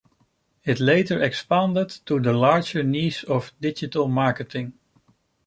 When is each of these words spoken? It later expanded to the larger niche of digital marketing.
It 0.63 0.79
later 0.79 1.21
expanded 1.21 1.89
to 2.07 2.19
the 2.19 2.33
larger 2.33 2.81
niche 2.81 3.23
of 3.25 3.53
digital 3.61 4.07
marketing. 4.07 4.73